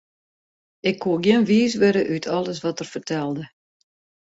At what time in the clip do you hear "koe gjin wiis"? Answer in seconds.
1.03-1.73